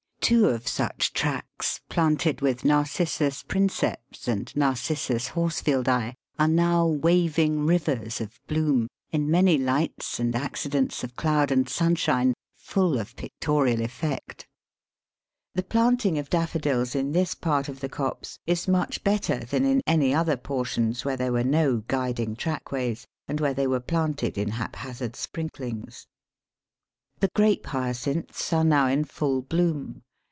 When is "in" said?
9.11-9.29, 16.95-17.11, 19.65-19.81, 24.37-24.51, 27.17-27.17, 28.87-29.03